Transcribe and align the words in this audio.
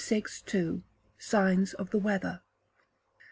962. 0.01 0.81
Signs 1.19 1.75
of 1.75 1.91
the 1.91 1.99
Weather. 1.99 2.41